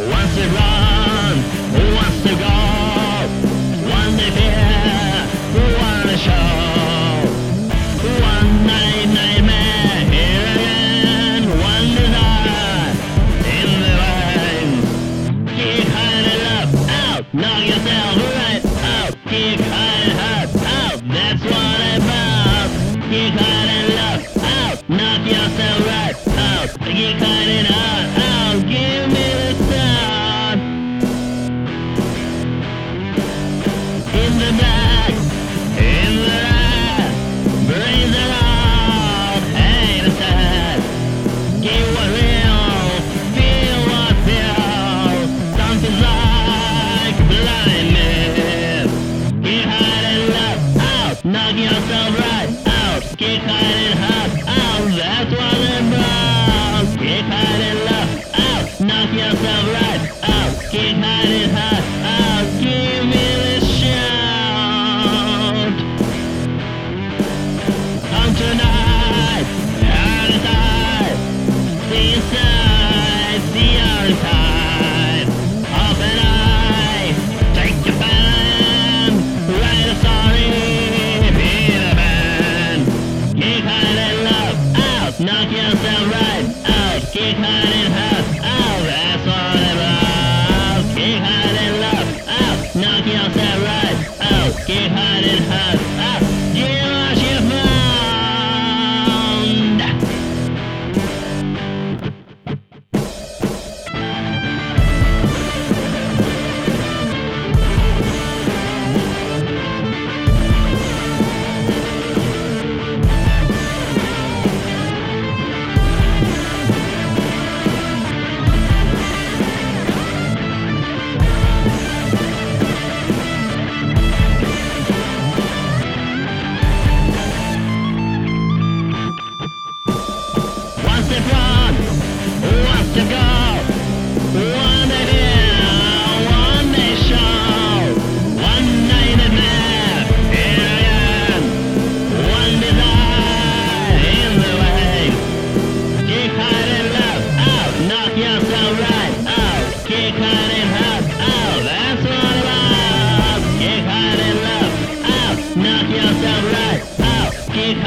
[0.00, 1.36] To run,
[2.38, 2.56] go?
[3.90, 5.26] One day fear,
[5.76, 7.28] wanna show?
[8.22, 11.42] One night nightmare, here again.
[11.60, 12.94] One desire
[13.44, 13.92] in the
[16.44, 18.64] love out, knock yourself right
[18.94, 19.12] out.
[19.28, 22.70] Hurt out, that's what about.
[23.10, 23.59] Hard
[53.48, 54.00] out.
[54.00, 54.19] Get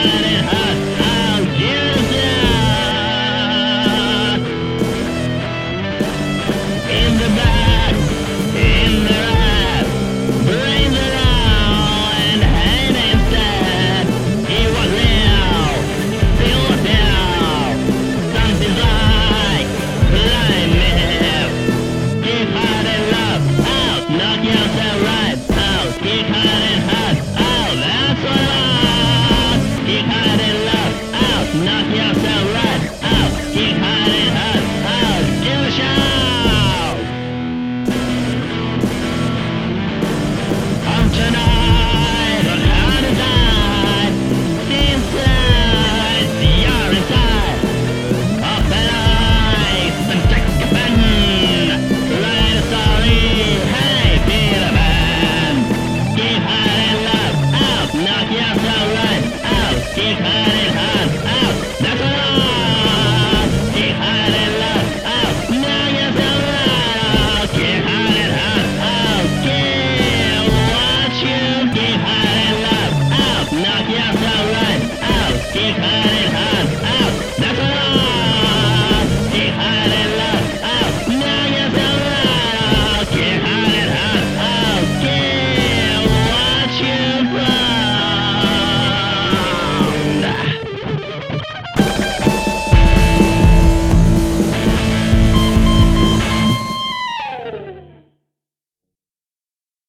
[0.00, 0.69] hare